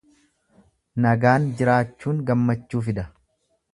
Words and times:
Nagaan 1.05 1.45
jiraachuun 1.59 2.25
gammachuu 2.31 2.83
fida. 2.89 3.05